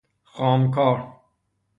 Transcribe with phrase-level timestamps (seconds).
[0.33, 0.97] خام کار